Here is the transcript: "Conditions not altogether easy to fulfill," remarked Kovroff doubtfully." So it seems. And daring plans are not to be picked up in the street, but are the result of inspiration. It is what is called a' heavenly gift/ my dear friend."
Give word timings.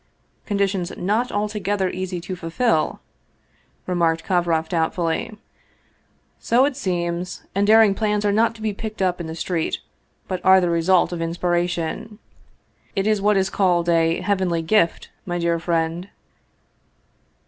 "Conditions 0.47 0.91
not 0.97 1.31
altogether 1.31 1.87
easy 1.87 2.19
to 2.21 2.35
fulfill," 2.35 3.01
remarked 3.85 4.23
Kovroff 4.23 4.67
doubtfully." 4.67 5.37
So 6.49 6.65
it 6.65 6.75
seems. 6.75 7.43
And 7.53 7.67
daring 7.67 7.93
plans 7.93 8.25
are 8.25 8.31
not 8.31 8.55
to 8.55 8.63
be 8.63 8.73
picked 8.73 9.03
up 9.03 9.21
in 9.21 9.27
the 9.27 9.35
street, 9.35 9.77
but 10.27 10.43
are 10.43 10.59
the 10.59 10.71
result 10.71 11.13
of 11.13 11.21
inspiration. 11.21 12.17
It 12.95 13.05
is 13.05 13.21
what 13.21 13.37
is 13.37 13.51
called 13.51 13.89
a' 13.89 14.21
heavenly 14.21 14.63
gift/ 14.63 15.11
my 15.27 15.37
dear 15.37 15.59
friend." 15.59 16.09